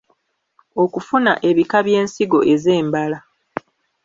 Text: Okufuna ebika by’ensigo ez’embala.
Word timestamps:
Okufuna 0.83 1.31
ebika 1.49 1.77
by’ensigo 1.85 2.39
ez’embala. 2.53 3.17